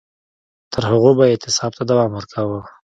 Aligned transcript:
تر 0.71 0.83
هغو 0.91 1.11
به 1.17 1.23
یې 1.27 1.31
اعتصاب 1.33 1.71
ته 1.77 1.83
دوام 1.89 2.11
ورکاوه. 2.13 2.59